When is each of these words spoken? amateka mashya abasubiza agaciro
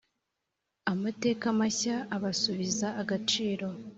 amateka 0.91 1.45
mashya 1.59 1.95
abasubiza 2.15 2.87
agaciro 3.01 3.67